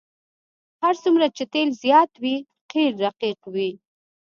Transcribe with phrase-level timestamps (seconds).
[0.83, 2.35] هر څومره چې تیل زیات وي
[2.71, 3.71] قیر رقیق وي